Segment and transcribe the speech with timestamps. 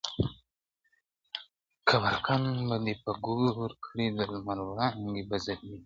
[1.87, 5.75] قبرکن به دي په ګورکړي د لمر وړانګي به ځلېږي،